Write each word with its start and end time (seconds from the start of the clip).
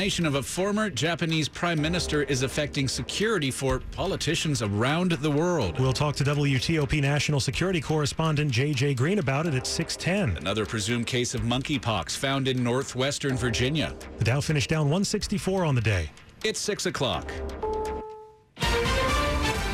Nation 0.00 0.26
of 0.26 0.36
a 0.36 0.42
former 0.44 0.88
Japanese 0.90 1.48
prime 1.48 1.82
minister 1.82 2.22
is 2.22 2.44
affecting 2.44 2.86
security 2.86 3.50
for 3.50 3.80
politicians 3.90 4.62
around 4.62 5.10
the 5.10 5.28
world. 5.28 5.76
We'll 5.80 5.92
talk 5.92 6.14
to 6.14 6.24
WTOP 6.24 7.02
national 7.02 7.40
security 7.40 7.80
correspondent 7.80 8.52
JJ 8.52 8.96
Green 8.96 9.18
about 9.18 9.48
it 9.48 9.56
at 9.56 9.66
610. 9.66 10.40
Another 10.40 10.64
presumed 10.64 11.08
case 11.08 11.34
of 11.34 11.40
monkeypox 11.40 12.16
found 12.16 12.46
in 12.46 12.62
northwestern 12.62 13.36
Virginia. 13.36 13.92
The 14.18 14.24
Dow 14.24 14.40
finished 14.40 14.70
down 14.70 14.82
164 14.82 15.64
on 15.64 15.74
the 15.74 15.80
day. 15.80 16.10
It's 16.44 16.60
6 16.60 16.86
o'clock. 16.86 17.28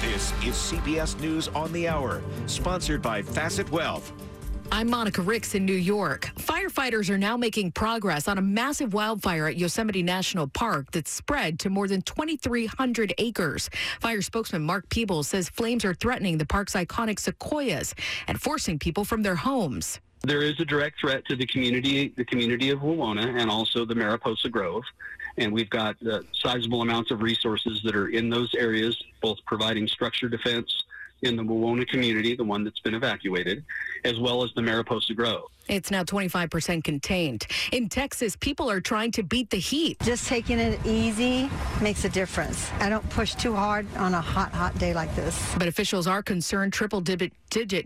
This 0.01 0.33
is 0.43 0.55
CBS 0.55 1.21
News 1.21 1.49
on 1.49 1.71
the 1.75 1.87
Hour, 1.87 2.23
sponsored 2.47 3.03
by 3.03 3.21
Facet 3.21 3.71
Wealth. 3.71 4.11
I'm 4.73 4.91
Monica 4.91 5.23
Ricks 5.23 5.55
in 5.55 5.65
New 5.65 5.73
York. 5.73 6.31
Firefighters 6.37 7.09
are 7.09 7.19
now 7.19 7.37
making 7.37 7.73
progress 7.73 8.27
on 8.27 8.39
a 8.39 8.43
massive 8.43 8.93
wildfire 8.93 9.47
at 9.47 9.57
Yosemite 9.57 10.03
National 10.03 10.49
Park 10.49 10.91
that's 10.91 11.11
spread 11.11 11.59
to 11.61 11.71
more 11.71 11.87
than 11.87 12.03
2,300 12.03 13.15
acres. 13.19 13.71
Fire 14.01 14.23
spokesman 14.23 14.63
Mark 14.63 14.89
Peebles 14.89 15.29
says 15.29 15.49
flames 15.49 15.85
are 15.85 15.95
threatening 15.95 16.39
the 16.39 16.47
park's 16.47 16.75
iconic 16.75 17.21
sequoias 17.21 17.95
and 18.27 18.41
forcing 18.41 18.79
people 18.79 19.05
from 19.05 19.23
their 19.23 19.37
homes. 19.37 20.01
There 20.23 20.43
is 20.43 20.59
a 20.59 20.65
direct 20.65 21.01
threat 21.01 21.25
to 21.27 21.37
the 21.37 21.47
community, 21.47 22.13
the 22.17 22.25
community 22.25 22.71
of 22.71 22.81
Wawona, 22.81 23.41
and 23.41 23.51
also 23.51 23.85
the 23.85 23.95
Mariposa 23.95 24.49
Grove. 24.49 24.83
And 25.37 25.53
we've 25.53 25.71
got 25.71 25.97
uh, 26.07 26.21
sizable 26.33 26.83
amounts 26.83 27.11
of 27.11 27.23
resources 27.23 27.81
that 27.85 27.95
are 27.95 28.09
in 28.09 28.31
those 28.31 28.55
areas, 28.55 28.97
both 29.21 29.39
providing 29.47 29.87
structure 29.87 30.29
defense 30.29 30.84
in 31.23 31.37
the 31.37 31.43
Wawona 31.43 31.87
community, 31.87 32.35
the 32.35 32.45
one 32.45 32.65
that's 32.65 32.81
been 32.81 32.95
evacuated, 32.95 33.65
as 34.05 34.19
well 34.19 34.43
as 34.43 34.53
the 34.55 34.63
Mariposa 34.63 35.15
Grove. 35.15 35.51
It's 35.69 35.91
now 35.91 36.05
25% 36.05 36.85
contained. 36.85 37.47
In 37.73 37.89
Texas, 37.89 38.37
people 38.37 38.71
are 38.71 38.81
trying 38.81 39.13
to 39.13 39.23
beat 39.23 39.51
the 39.51 39.57
heat. 39.57 39.99
Just 40.03 40.29
taking 40.29 40.59
it 40.59 40.79
easy 40.85 41.49
makes 41.81 42.05
a 42.05 42.09
difference. 42.09 42.71
I 42.81 42.89
don't 42.89 43.09
push 43.11 43.35
too 43.35 43.55
hard 43.55 43.87
on 43.97 44.15
a 44.15 44.21
hot, 44.21 44.53
hot 44.53 44.79
day 44.79 44.93
like 44.93 45.15
this. 45.17 45.55
But 45.59 45.69
officials 45.69 46.07
are 46.07 46.23
concerned 46.23 46.73
triple 46.73 47.01
digit 47.01 47.33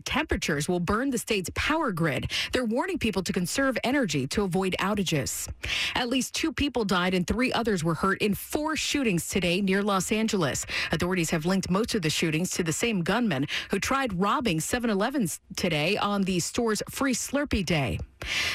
temperatures 0.04 0.66
will 0.66 0.80
burn 0.80 1.10
the 1.10 1.18
state's 1.18 1.50
power 1.54 1.92
grid. 1.92 2.30
They're 2.52 2.64
warning 2.64 2.98
people 2.98 3.22
to 3.22 3.32
conserve 3.32 3.76
energy 3.84 4.26
to 4.28 4.42
avoid 4.42 4.74
outages. 4.80 5.48
At 5.94 6.08
least 6.08 6.34
two 6.34 6.52
people 6.52 6.84
died 6.84 7.12
and 7.14 7.26
three 7.26 7.52
others 7.52 7.84
were 7.84 7.94
hurt 7.94 8.22
in 8.22 8.34
four 8.34 8.76
shootings 8.76 9.28
today 9.28 9.60
near 9.60 9.82
Los 9.82 10.10
Angeles. 10.10 10.64
Authorities 10.90 11.30
have 11.30 11.44
linked 11.44 11.70
most 11.70 11.94
of 11.94 12.02
the 12.02 12.10
shootings 12.10 12.50
to 12.52 12.62
the 12.62 12.72
same 12.72 13.02
gunman 13.02 13.46
who 13.70 13.78
tried 13.78 14.18
robbing 14.18 14.58
7 14.58 14.88
Elevens 14.88 15.40
today 15.56 15.98
on 15.98 16.22
the 16.22 16.40
store's 16.40 16.82
free 16.88 17.14
Slurpee 17.14 17.64
Day. 17.68 17.98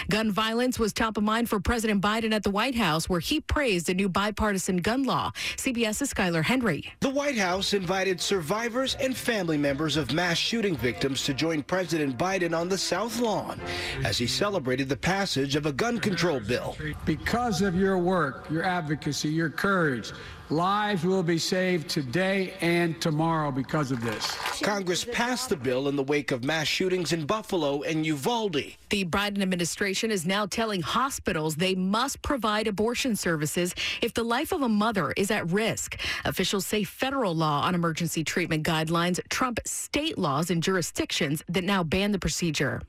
Gun 0.09 0.31
violence 0.31 0.79
was 0.79 0.93
top 0.93 1.17
of 1.17 1.23
mind 1.23 1.49
for 1.49 1.59
President 1.59 2.01
Biden 2.01 2.33
at 2.33 2.43
the 2.43 2.49
White 2.49 2.75
House, 2.75 3.09
where 3.09 3.19
he 3.19 3.39
praised 3.39 3.89
a 3.89 3.93
new 3.93 4.09
bipartisan 4.09 4.77
gun 4.77 5.03
law. 5.03 5.31
CBS's 5.57 6.13
Skyler 6.13 6.43
Henry. 6.43 6.91
The 6.99 7.09
White 7.09 7.37
House 7.37 7.73
invited 7.73 8.19
survivors 8.19 8.95
and 8.99 9.15
family 9.15 9.57
members 9.57 9.97
of 9.97 10.11
mass 10.13 10.37
shooting 10.37 10.75
victims 10.75 11.23
to 11.23 11.33
join 11.33 11.63
President 11.63 12.17
Biden 12.17 12.57
on 12.57 12.69
the 12.69 12.77
South 12.77 13.19
Lawn 13.19 13.59
as 14.03 14.17
he 14.17 14.27
celebrated 14.27 14.89
the 14.89 14.97
passage 14.97 15.55
of 15.55 15.65
a 15.65 15.71
gun 15.71 15.99
control 15.99 16.39
bill. 16.39 16.75
Because 17.05 17.61
of 17.61 17.75
your 17.75 17.97
work, 17.97 18.49
your 18.49 18.63
advocacy, 18.63 19.29
your 19.29 19.49
courage, 19.49 20.11
Lives 20.53 21.03
will 21.03 21.23
be 21.23 21.39
saved 21.39 21.89
today 21.89 22.53
and 22.61 23.01
tomorrow 23.01 23.49
because 23.49 23.91
of 23.91 24.03
this. 24.03 24.37
Congress 24.61 25.03
passed 25.03 25.49
the 25.49 25.55
bill 25.55 25.87
in 25.87 25.95
the 25.95 26.03
wake 26.03 26.31
of 26.31 26.43
mass 26.43 26.67
shootings 26.67 27.11
in 27.11 27.25
Buffalo 27.25 27.81
and 27.81 28.05
Uvalde. 28.05 28.75
The 28.89 29.05
Biden 29.05 29.41
administration 29.41 29.52
is 29.61 30.25
now 30.25 30.45
telling 30.45 30.81
hospitals 30.81 31.55
they 31.55 31.75
must 31.75 32.21
provide 32.21 32.67
abortion 32.67 33.15
services 33.15 33.73
if 34.01 34.13
the 34.13 34.23
life 34.23 34.51
of 34.51 34.61
a 34.61 34.69
mother 34.69 35.13
is 35.17 35.31
at 35.31 35.49
risk. 35.51 35.99
Officials 36.25 36.65
say 36.65 36.83
federal 36.83 37.35
law 37.35 37.61
on 37.63 37.75
emergency 37.75 38.23
treatment 38.23 38.65
guidelines 38.65 39.19
trump 39.29 39.59
state 39.65 40.17
laws 40.17 40.49
in 40.49 40.61
jurisdictions 40.61 41.43
that 41.49 41.63
now 41.63 41.83
ban 41.83 42.11
the 42.11 42.19
procedure. 42.19 42.81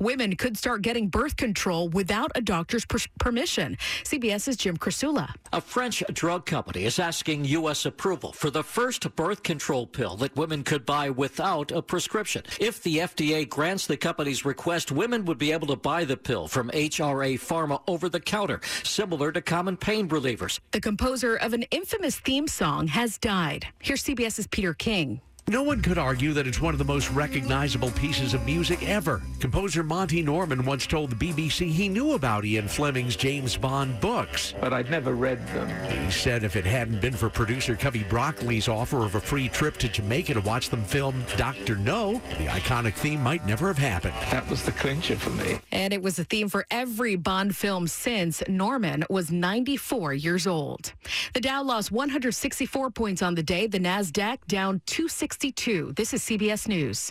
Women 0.00 0.36
could 0.36 0.56
start 0.56 0.82
getting 0.82 1.08
birth 1.08 1.36
control 1.36 1.88
without 1.88 2.32
a 2.34 2.40
doctor's 2.40 2.84
per- 2.84 2.98
permission. 3.18 3.76
CBS's 4.04 4.56
Jim 4.56 4.76
Krasula. 4.76 5.32
A 5.52 5.60
French 5.60 6.02
drug 6.12 6.46
company 6.46 6.84
is 6.84 6.98
asking 6.98 7.44
U.S. 7.44 7.86
approval 7.86 8.32
for 8.32 8.50
the 8.50 8.62
first 8.62 9.14
birth 9.16 9.42
control 9.42 9.86
pill 9.86 10.16
that 10.16 10.34
women 10.36 10.64
could 10.64 10.84
buy 10.84 11.10
without 11.10 11.70
a 11.70 11.82
prescription. 11.82 12.42
If 12.58 12.82
the 12.82 12.98
FDA 12.98 13.48
grants 13.48 13.86
the 13.86 13.96
company's 13.96 14.44
request, 14.44 14.90
women 14.90 15.24
would 15.26 15.38
be 15.38 15.52
able 15.52 15.68
to 15.68 15.76
buy 15.76 16.01
the 16.04 16.16
pill 16.16 16.48
from 16.48 16.70
HRA 16.70 17.34
Pharma 17.34 17.82
over 17.86 18.08
the 18.08 18.20
counter, 18.20 18.60
similar 18.82 19.32
to 19.32 19.40
common 19.40 19.76
pain 19.76 20.08
relievers. 20.08 20.60
The 20.72 20.80
composer 20.80 21.36
of 21.36 21.52
an 21.52 21.62
infamous 21.70 22.18
theme 22.18 22.48
song 22.48 22.88
has 22.88 23.18
died. 23.18 23.66
Here's 23.80 24.02
CBS's 24.02 24.46
Peter 24.46 24.74
King. 24.74 25.20
No 25.48 25.64
one 25.64 25.82
could 25.82 25.98
argue 25.98 26.32
that 26.34 26.46
it's 26.46 26.60
one 26.60 26.72
of 26.72 26.78
the 26.78 26.84
most 26.84 27.10
recognizable 27.10 27.90
pieces 27.90 28.32
of 28.32 28.46
music 28.46 28.88
ever. 28.88 29.20
Composer 29.40 29.82
Monty 29.82 30.22
Norman 30.22 30.64
once 30.64 30.86
told 30.86 31.10
the 31.10 31.16
BBC 31.16 31.68
he 31.68 31.88
knew 31.88 32.12
about 32.12 32.44
Ian 32.44 32.68
Fleming's 32.68 33.16
James 33.16 33.56
Bond 33.56 34.00
books. 34.00 34.54
But 34.60 34.72
I'd 34.72 34.88
never 34.88 35.14
read 35.14 35.44
them. 35.48 35.68
He 35.90 36.12
said 36.12 36.44
if 36.44 36.54
it 36.54 36.64
hadn't 36.64 37.00
been 37.00 37.12
for 37.12 37.28
producer 37.28 37.74
Cubby 37.74 38.04
Broccoli's 38.04 38.68
offer 38.68 38.98
of 38.98 39.16
a 39.16 39.20
free 39.20 39.48
trip 39.48 39.76
to 39.78 39.88
Jamaica 39.88 40.34
to 40.34 40.40
watch 40.42 40.70
them 40.70 40.84
film 40.84 41.24
Dr. 41.36 41.74
No, 41.74 42.14
the 42.38 42.46
iconic 42.46 42.94
theme 42.94 43.20
might 43.20 43.44
never 43.44 43.66
have 43.66 43.78
happened. 43.78 44.14
That 44.30 44.48
was 44.48 44.62
the 44.62 44.72
clincher 44.72 45.16
for 45.16 45.30
me. 45.30 45.58
And 45.72 45.92
it 45.92 46.02
was 46.02 46.20
a 46.20 46.24
theme 46.24 46.48
for 46.48 46.66
every 46.70 47.16
Bond 47.16 47.56
film 47.56 47.88
since. 47.88 48.44
Norman 48.48 49.04
was 49.10 49.32
94 49.32 50.14
years 50.14 50.46
old. 50.46 50.92
The 51.34 51.40
Dow 51.40 51.64
lost 51.64 51.90
164 51.90 52.90
points 52.90 53.22
on 53.22 53.34
the 53.34 53.42
day. 53.42 53.66
The 53.66 53.80
NASDAQ 53.80 54.38
down 54.46 54.80
260. 54.86 55.31
62. 55.32 55.94
This 55.96 56.12
is 56.12 56.20
CBS 56.24 56.68
News. 56.68 57.10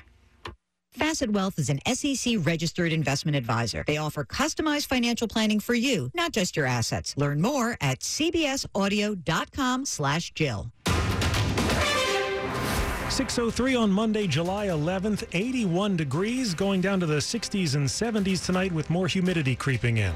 Facet 0.91 1.31
Wealth 1.31 1.57
is 1.57 1.71
an 1.71 1.79
SEC 1.91 2.35
registered 2.41 2.93
investment 2.93 3.35
advisor. 3.35 3.83
They 3.87 3.97
offer 3.97 4.23
customized 4.23 4.85
financial 4.85 5.27
planning 5.27 5.59
for 5.59 5.73
you, 5.73 6.11
not 6.13 6.31
just 6.31 6.55
your 6.55 6.67
assets. 6.67 7.17
Learn 7.17 7.41
more 7.41 7.77
at 7.81 8.01
cbsaudio.com 8.01 9.85
slash 9.85 10.33
Jill. 10.35 10.71
603 13.09 13.75
on 13.75 13.91
Monday, 13.91 14.27
July 14.27 14.67
11th, 14.67 15.23
81 15.33 15.97
degrees, 15.97 16.53
going 16.53 16.79
down 16.79 16.99
to 16.99 17.07
the 17.07 17.17
60s 17.17 17.73
and 17.73 17.87
70s 17.87 18.45
tonight 18.45 18.71
with 18.71 18.87
more 18.91 19.07
humidity 19.07 19.55
creeping 19.55 19.97
in. 19.97 20.13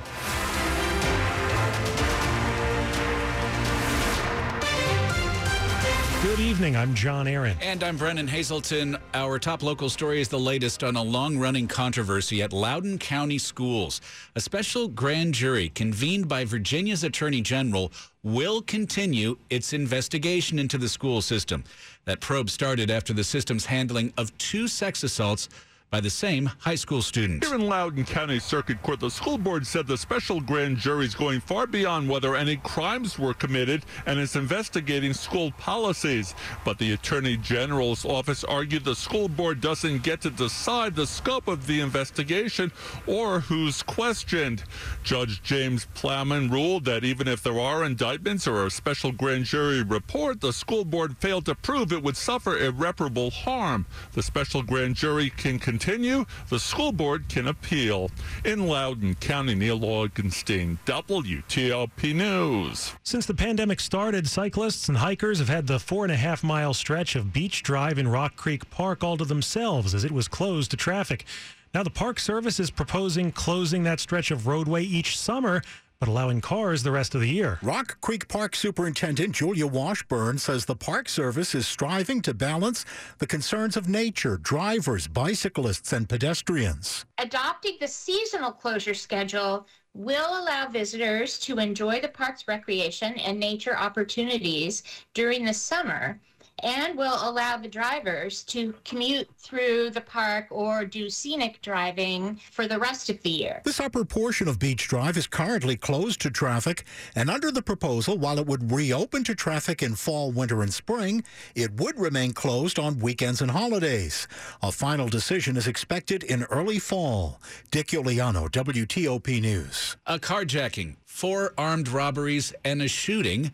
Good 6.26 6.40
evening. 6.40 6.76
I'm 6.76 6.96
John 6.96 7.28
Aaron. 7.28 7.56
And 7.62 7.84
I'm 7.84 7.98
Brennan 7.98 8.28
Haselton. 8.28 9.00
Our 9.14 9.38
top 9.38 9.62
local 9.62 9.90
story 9.90 10.20
is 10.20 10.28
the 10.28 10.40
latest 10.40 10.84
on 10.84 10.96
a 10.96 11.02
long 11.04 11.38
running 11.38 11.68
controversy 11.68 12.42
at 12.42 12.52
Loudoun 12.52 12.98
County 12.98 13.38
Schools. 13.38 14.02
A 14.36 14.42
special 14.42 14.88
grand 14.88 15.36
jury 15.36 15.70
convened 15.70 16.28
by 16.28 16.44
Virginia's 16.44 17.04
Attorney 17.04 17.42
General 17.42 17.92
will 18.24 18.64
continue 18.64 19.38
its 19.52 19.72
investigation 19.72 20.58
into 20.58 20.80
the 20.80 20.90
school 20.90 21.22
system. 21.22 21.64
That 22.06 22.22
probe 22.22 22.50
started 22.50 22.90
after 22.90 23.14
the 23.14 23.24
system's 23.24 23.68
handling 23.68 24.12
of 24.18 24.36
two 24.40 24.68
sex 24.68 25.04
assaults 25.04 25.48
by 25.90 26.02
the 26.02 26.10
same 26.10 26.48
high 26.60 26.76
school 26.76 27.02
student. 27.02 27.46
Here 27.46 27.56
in 27.56 27.68
Loudoun 27.68 28.06
County 28.06 28.40
Circuit 28.40 28.82
Court, 28.82 29.00
the 29.00 29.10
school 29.10 29.38
board 29.38 29.66
said 29.66 29.88
the 29.88 29.98
special 29.98 30.42
grand 30.42 30.78
jury 30.78 31.06
is 31.06 31.16
going 31.16 31.40
far 31.40 31.68
beyond 31.68 32.10
whether 32.10 32.36
any 32.36 32.58
crimes 32.58 33.18
were 33.18 33.34
committed 33.34 33.86
and 34.06 34.20
is 34.20 34.36
investigating 34.36 35.14
school 35.14 35.52
policies. 35.52 36.34
But 36.66 36.80
the 36.80 36.94
Attorney 36.94 37.38
General's 37.38 38.04
office 38.04 38.44
argued 38.44 38.84
the 38.84 38.96
school 38.96 39.28
board 39.28 39.62
doesn't 39.62 40.04
get 40.04 40.22
to 40.22 40.30
decide 40.30 40.96
the 40.96 41.08
scope 41.08 41.48
of 41.48 41.68
the 41.68 41.80
investigation 41.82 42.72
or 43.08 43.40
who's 43.42 43.84
questioned. 43.84 44.64
Judge 45.04 45.42
James 45.44 45.88
Plowman 45.94 46.52
ruled 46.52 46.86
that 46.86 47.04
even 47.04 47.28
if 47.28 47.44
there 47.44 47.60
are 47.60 47.84
indictments 47.84 48.48
or 48.48 48.66
a 48.66 48.72
special 48.72 49.12
grand 49.12 49.46
jury 49.46 49.84
report, 49.84 50.42
the 50.42 50.52
school 50.52 50.84
board 50.84 51.18
failed 51.18 51.46
to 51.46 51.56
prove 51.56 51.94
it 51.94 52.04
would 52.04 52.18
suffer 52.18 52.58
irreparable 52.58 53.30
harm. 53.30 53.86
The 54.14 54.24
special 54.24 54.64
grand 54.64 54.96
jury 54.96 55.30
can 55.30 55.60
continue 55.76 56.24
the 56.48 56.58
school 56.58 56.94
board 56.94 57.28
can 57.28 57.50
appeal. 57.50 58.10
In 58.46 58.66
Loudoun 58.66 59.14
County, 59.16 59.56
Neil 59.56 59.82
Augenstein, 59.82 60.78
WTOP 60.86 62.16
News. 62.16 62.94
Since 63.04 63.26
the 63.26 63.34
pandemic 63.34 63.82
started, 63.82 64.30
cyclists 64.30 64.88
and 64.88 64.98
hikers 64.98 65.40
have 65.40 65.50
had 65.50 65.68
the 65.68 65.78
four 65.78 66.06
and 66.06 66.14
a 66.14 66.16
half 66.16 66.46
mile 66.46 66.74
stretch 66.74 67.18
of 67.18 67.34
Beach 67.34 67.62
Drive 67.62 68.00
in 68.00 68.08
Rock 68.08 68.38
Creek 68.38 68.70
Park 68.70 69.04
all 69.04 69.18
to 69.18 69.26
themselves 69.26 69.94
as 69.94 70.06
it 70.06 70.14
was 70.14 70.30
closed 70.30 70.72
to 70.72 70.78
traffic. 70.78 71.26
Now, 71.74 71.84
the 71.84 71.90
Park 71.90 72.22
Service 72.22 72.58
is 72.58 72.72
proposing 72.72 73.34
closing 73.34 73.84
that 73.84 74.00
stretch 74.00 74.32
of 74.32 74.48
roadway 74.48 74.82
each 74.82 75.20
summer 75.20 75.62
but 76.06 76.12
allowing 76.12 76.40
cars 76.40 76.84
the 76.84 76.92
rest 76.92 77.16
of 77.16 77.22
the 77.22 77.28
year. 77.28 77.58
Rock 77.64 78.00
Creek 78.00 78.28
Park 78.28 78.56
Superintendent 78.56 79.34
Julia 79.34 79.66
Washburn 79.66 80.38
says 80.38 80.66
the 80.66 80.76
Park 80.76 81.10
Service 81.10 81.56
is 81.56 81.66
striving 81.68 82.22
to 82.22 82.34
balance 82.34 82.86
the 83.18 83.26
concerns 83.26 83.76
of 83.76 83.90
nature, 83.90 84.38
drivers, 84.38 85.08
bicyclists, 85.08 85.94
and 85.94 86.08
pedestrians. 86.08 87.06
Adopting 87.18 87.78
the 87.80 87.88
seasonal 87.88 88.52
closure 88.52 88.94
schedule 88.94 89.66
will 89.96 90.44
allow 90.44 90.68
visitors 90.68 91.40
to 91.40 91.58
enjoy 91.58 92.00
the 92.00 92.10
park's 92.10 92.48
recreation 92.48 93.16
and 93.16 93.40
nature 93.40 93.76
opportunities 93.76 94.84
during 95.16 95.44
the 95.44 95.54
summer 95.54 96.20
and 96.64 96.98
will 96.98 97.18
allow 97.22 97.58
the 97.58 97.68
drivers 97.68 98.44
to 98.44 98.74
commute 98.84 99.28
through 99.38 99.90
the 99.90 100.02
park 100.02 100.48
or 100.50 100.86
do 100.86 101.10
scenic 101.10 101.62
driving 101.62 102.40
for 102.52 102.68
the 102.68 102.80
rest 102.80 103.10
of 103.10 103.22
the 103.22 103.30
year. 103.30 103.62
This 103.66 103.80
upper 103.80 104.06
portion 104.06 104.48
of 104.48 104.60
Beach 104.60 104.88
Drive 104.88 105.18
is 105.18 105.28
currently 105.28 105.76
closed 105.76 106.22
to 106.22 106.30
traffic, 106.30 106.86
and 107.16 107.30
under 107.30 107.52
the 107.52 107.62
proposal, 107.62 108.18
while 108.18 108.40
it 108.40 108.48
would 108.48 108.72
reopen 108.72 109.24
to 109.26 109.36
traffic 109.36 109.84
in 109.84 109.96
fall, 109.96 110.32
winter, 110.32 110.62
and 110.62 110.74
spring, 110.74 111.24
it 111.56 111.74
would 111.74 112.00
remain 112.00 112.34
closed 112.34 112.80
on 112.80 113.00
weekends 113.00 113.42
and 113.42 113.52
holidays. 113.52 114.28
A 114.62 114.72
final 114.72 115.08
decision 115.08 115.58
is 115.58 115.68
expected 115.68 116.24
in 116.24 116.44
early 116.44 116.80
fall. 116.80 117.42
Dick 117.72 117.88
Iuliano, 117.88 118.50
WTOP 118.50 119.42
News. 119.42 119.98
A 120.06 120.20
carjacking, 120.20 120.96
four 121.06 121.54
armed 121.58 121.90
robberies, 121.90 122.54
and 122.64 122.82
a 122.82 122.88
shooting 122.88 123.52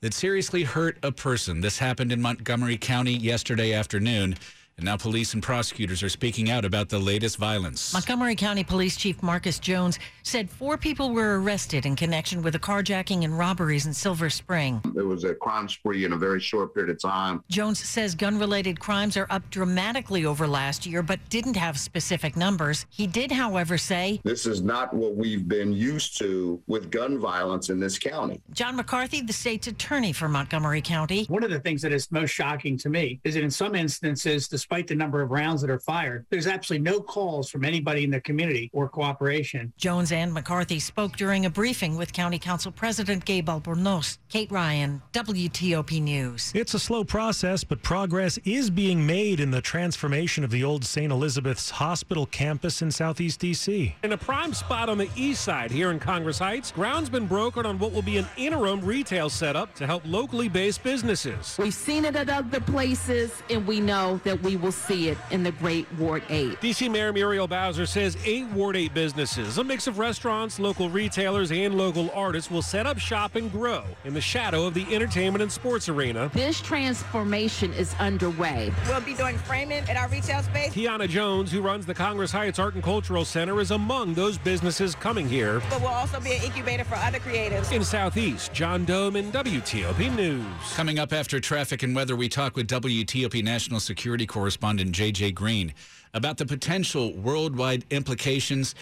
that 0.00 0.14
seriously 0.14 0.64
hurt 0.64 0.98
a 1.02 1.12
person. 1.12 1.60
This 1.60 1.78
happened 1.78 2.12
in 2.12 2.20
Montgomery 2.20 2.76
County 2.76 3.12
yesterday 3.12 3.72
afternoon. 3.72 4.36
And 4.78 4.84
now 4.84 4.98
police 4.98 5.32
and 5.32 5.42
prosecutors 5.42 6.02
are 6.02 6.10
speaking 6.10 6.50
out 6.50 6.66
about 6.66 6.90
the 6.90 6.98
latest 6.98 7.38
violence. 7.38 7.94
Montgomery 7.94 8.34
County 8.34 8.62
Police 8.62 8.94
Chief 8.94 9.22
Marcus 9.22 9.58
Jones 9.58 9.98
said 10.22 10.50
four 10.50 10.76
people 10.76 11.12
were 11.12 11.40
arrested 11.40 11.86
in 11.86 11.96
connection 11.96 12.42
with 12.42 12.56
a 12.56 12.58
carjacking 12.58 13.24
and 13.24 13.38
robberies 13.38 13.86
in 13.86 13.94
Silver 13.94 14.28
Spring. 14.28 14.82
There 14.92 15.06
was 15.06 15.24
a 15.24 15.34
crime 15.34 15.70
spree 15.70 16.04
in 16.04 16.12
a 16.12 16.16
very 16.18 16.40
short 16.40 16.74
period 16.74 16.90
of 16.90 17.00
time. 17.00 17.42
Jones 17.48 17.78
says 17.78 18.14
gun 18.14 18.38
related 18.38 18.78
crimes 18.78 19.16
are 19.16 19.26
up 19.30 19.48
dramatically 19.48 20.26
over 20.26 20.46
last 20.46 20.84
year, 20.84 21.02
but 21.02 21.26
didn't 21.30 21.56
have 21.56 21.78
specific 21.78 22.36
numbers. 22.36 22.84
He 22.90 23.06
did, 23.06 23.32
however, 23.32 23.78
say 23.78 24.20
this 24.24 24.44
is 24.44 24.60
not 24.60 24.92
what 24.92 25.16
we've 25.16 25.48
been 25.48 25.72
used 25.72 26.18
to 26.18 26.60
with 26.66 26.90
gun 26.90 27.18
violence 27.18 27.70
in 27.70 27.80
this 27.80 27.98
county. 27.98 28.42
John 28.52 28.76
McCarthy, 28.76 29.22
the 29.22 29.32
state's 29.32 29.68
attorney 29.68 30.12
for 30.12 30.28
Montgomery 30.28 30.82
County. 30.82 31.24
One 31.28 31.44
of 31.44 31.50
the 31.50 31.60
things 31.60 31.80
that 31.80 31.92
is 31.92 32.12
most 32.12 32.28
shocking 32.28 32.76
to 32.76 32.90
me 32.90 33.20
is 33.24 33.36
that 33.36 33.42
in 33.42 33.50
some 33.50 33.74
instances, 33.74 34.48
the 34.48 34.65
despite 34.66 34.88
the 34.88 34.94
number 34.96 35.22
of 35.22 35.30
rounds 35.30 35.60
that 35.60 35.70
are 35.70 35.78
fired, 35.78 36.26
there's 36.28 36.48
absolutely 36.48 36.82
no 36.82 37.00
calls 37.00 37.48
from 37.48 37.64
anybody 37.64 38.02
in 38.02 38.10
the 38.10 38.20
community 38.22 38.68
or 38.72 38.88
cooperation. 38.88 39.72
Jones 39.76 40.10
and 40.10 40.34
McCarthy 40.34 40.80
spoke 40.80 41.16
during 41.16 41.46
a 41.46 41.50
briefing 41.50 41.96
with 41.96 42.12
County 42.12 42.36
Council 42.36 42.72
President 42.72 43.24
Gabe 43.24 43.48
Albornoz. 43.48 44.18
Kate 44.28 44.50
Ryan, 44.50 45.00
WTOP 45.12 46.02
News. 46.02 46.50
It's 46.52 46.74
a 46.74 46.80
slow 46.80 47.04
process, 47.04 47.62
but 47.62 47.80
progress 47.84 48.40
is 48.44 48.68
being 48.68 49.06
made 49.06 49.38
in 49.38 49.52
the 49.52 49.60
transformation 49.60 50.42
of 50.42 50.50
the 50.50 50.64
old 50.64 50.84
St. 50.84 51.12
Elizabeth's 51.12 51.70
Hospital 51.70 52.26
campus 52.26 52.82
in 52.82 52.90
Southeast 52.90 53.38
D.C. 53.38 53.94
In 54.02 54.12
a 54.14 54.18
prime 54.18 54.52
spot 54.52 54.88
on 54.88 54.98
the 54.98 55.08
east 55.14 55.44
side 55.44 55.70
here 55.70 55.92
in 55.92 56.00
Congress 56.00 56.40
Heights, 56.40 56.72
ground's 56.72 57.08
been 57.08 57.28
broken 57.28 57.64
on 57.66 57.78
what 57.78 57.92
will 57.92 58.02
be 58.02 58.16
an 58.16 58.26
interim 58.36 58.84
retail 58.84 59.30
setup 59.30 59.76
to 59.76 59.86
help 59.86 60.02
locally 60.04 60.48
based 60.48 60.82
businesses. 60.82 61.56
We've 61.56 61.72
seen 61.72 62.04
it 62.04 62.16
at 62.16 62.28
other 62.28 62.58
places, 62.58 63.30
and 63.48 63.64
we 63.64 63.78
know 63.78 64.20
that 64.24 64.42
we 64.42 64.55
will 64.56 64.72
see 64.72 65.08
it 65.08 65.18
in 65.30 65.42
the 65.42 65.52
great 65.52 65.86
Ward 65.94 66.22
8. 66.28 66.60
DC 66.60 66.90
Mayor 66.90 67.12
Muriel 67.12 67.46
Bowser 67.46 67.86
says 67.86 68.16
eight 68.24 68.46
Ward 68.48 68.76
8 68.76 68.94
businesses, 68.94 69.58
a 69.58 69.64
mix 69.64 69.86
of 69.86 69.98
restaurants, 69.98 70.58
local 70.58 70.90
retailers, 70.90 71.52
and 71.52 71.76
local 71.76 72.10
artists, 72.12 72.50
will 72.50 72.62
set 72.62 72.86
up 72.86 72.98
shop 72.98 73.36
and 73.36 73.52
grow 73.52 73.84
in 74.04 74.14
the 74.14 74.20
shadow 74.20 74.66
of 74.66 74.74
the 74.74 74.94
entertainment 74.94 75.42
and 75.42 75.52
sports 75.52 75.88
arena. 75.88 76.30
This 76.34 76.60
transformation 76.60 77.72
is 77.74 77.94
underway. 77.98 78.72
We'll 78.88 79.00
be 79.00 79.14
doing 79.14 79.38
framing 79.38 79.84
at 79.88 79.96
our 79.96 80.08
retail 80.08 80.42
space. 80.42 80.72
Tiana 80.72 81.08
Jones, 81.08 81.52
who 81.52 81.60
runs 81.60 81.86
the 81.86 81.94
Congress 81.94 82.32
Heights 82.32 82.58
Art 82.58 82.74
and 82.74 82.82
Cultural 82.82 83.24
Center, 83.24 83.60
is 83.60 83.70
among 83.70 84.14
those 84.14 84.38
businesses 84.38 84.94
coming 84.94 85.28
here. 85.28 85.60
But 85.70 85.80
we'll 85.80 85.90
also 85.90 86.20
be 86.20 86.32
an 86.32 86.42
incubator 86.42 86.84
for 86.84 86.96
other 86.96 87.18
creatives. 87.18 87.72
In 87.72 87.84
Southeast, 87.84 88.52
John 88.52 88.86
Domen 88.86 89.30
WTOP 89.32 90.14
News. 90.16 90.44
Coming 90.74 90.98
up 90.98 91.12
after 91.12 91.40
traffic 91.40 91.82
and 91.82 91.94
weather, 91.94 92.16
we 92.16 92.28
talk 92.28 92.56
with 92.56 92.66
WTOP 92.68 93.42
national 93.44 93.80
security 93.80 94.26
correspondent 94.26 94.45
JJ 94.46 95.34
Green 95.34 95.74
about 96.14 96.38
the 96.38 96.46
potential 96.46 97.12
worldwide 97.14 97.84
implications 97.90 98.74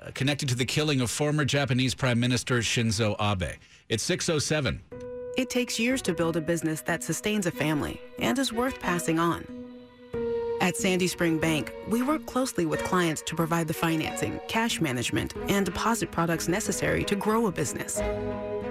uh, 0.00 0.10
connected 0.14 0.48
to 0.48 0.54
the 0.54 0.64
killing 0.64 1.00
of 1.00 1.10
former 1.10 1.44
Japanese 1.44 1.94
Prime 1.94 2.20
Minister 2.20 2.58
Shinzo 2.58 3.14
Abe. 3.20 3.56
It's 3.88 4.02
607. 4.02 4.80
It 5.36 5.50
takes 5.50 5.78
years 5.78 6.00
to 6.02 6.14
build 6.14 6.36
a 6.36 6.40
business 6.40 6.80
that 6.82 7.02
sustains 7.02 7.46
a 7.46 7.50
family 7.50 8.00
and 8.18 8.38
is 8.38 8.52
worth 8.52 8.78
passing 8.80 9.18
on. 9.18 9.44
At 10.60 10.76
Sandy 10.76 11.08
Spring 11.08 11.38
Bank, 11.38 11.74
we 11.88 12.02
work 12.02 12.24
closely 12.24 12.64
with 12.64 12.82
clients 12.84 13.20
to 13.22 13.34
provide 13.34 13.68
the 13.68 13.74
financing, 13.74 14.40
cash 14.48 14.80
management, 14.80 15.34
and 15.48 15.66
deposit 15.66 16.10
products 16.10 16.48
necessary 16.48 17.04
to 17.04 17.16
grow 17.16 17.46
a 17.46 17.52
business. 17.52 18.00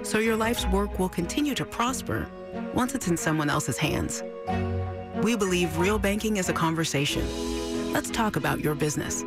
So 0.02 0.18
your 0.18 0.36
life's 0.36 0.66
work 0.66 0.98
will 0.98 1.08
continue 1.08 1.54
to 1.54 1.64
prosper 1.64 2.28
once 2.74 2.94
it's 2.94 3.08
in 3.08 3.16
someone 3.16 3.50
else's 3.50 3.78
hands. 3.78 4.22
We 5.24 5.34
believe 5.36 5.78
real 5.78 5.98
banking 5.98 6.36
is 6.36 6.50
a 6.50 6.52
conversation. 6.52 7.24
Let's 7.94 8.10
talk 8.10 8.36
about 8.36 8.60
your 8.60 8.74
business. 8.74 9.22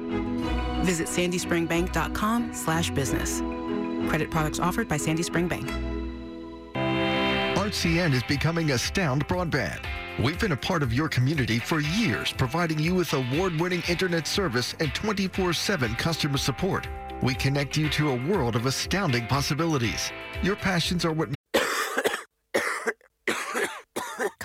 Visit 0.85 1.07
sandyspringbank.com 1.07 2.53
slash 2.53 2.91
business. 2.91 3.39
Credit 4.07 4.29
products 4.29 4.59
offered 4.59 4.87
by 4.87 4.97
Sandy 4.97 5.23
Spring 5.23 5.47
Bank. 5.47 5.67
RCN 7.57 8.13
is 8.13 8.21
becoming 8.21 8.73
Astound 8.73 9.27
Broadband. 9.27 9.79
We've 10.23 10.39
been 10.39 10.51
a 10.51 10.57
part 10.57 10.83
of 10.83 10.93
your 10.93 11.09
community 11.09 11.57
for 11.57 11.79
years, 11.79 12.31
providing 12.31 12.77
you 12.77 12.93
with 12.93 13.11
award-winning 13.13 13.81
internet 13.89 14.27
service 14.27 14.75
and 14.79 14.93
24-7 14.93 15.97
customer 15.97 16.37
support. 16.37 16.87
We 17.23 17.33
connect 17.33 17.75
you 17.75 17.89
to 17.89 18.11
a 18.11 18.15
world 18.27 18.55
of 18.55 18.67
astounding 18.67 19.25
possibilities. 19.25 20.11
Your 20.43 20.57
passions 20.57 21.05
are 21.05 21.11
what 21.11 21.36